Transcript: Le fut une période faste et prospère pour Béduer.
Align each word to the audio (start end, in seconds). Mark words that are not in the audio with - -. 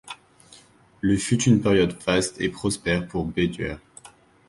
Le 1.01 1.15
fut 1.15 1.43
une 1.43 1.61
période 1.61 1.93
faste 2.01 2.41
et 2.41 2.49
prospère 2.49 3.07
pour 3.07 3.23
Béduer. 3.23 3.75